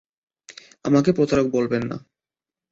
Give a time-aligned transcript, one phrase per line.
[0.85, 1.97] আমাকে প্রতারক বলবে না।